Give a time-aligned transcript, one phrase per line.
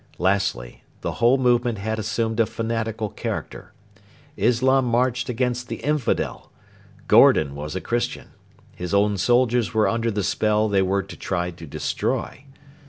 [0.17, 3.71] Lastly, the whole movement had assumed a fanatical character.
[4.35, 6.51] Islam marched against the infidel.
[7.07, 8.29] Gordon was a Christian.
[8.75, 12.45] His own soldiers were under the spell they were to try to destroy.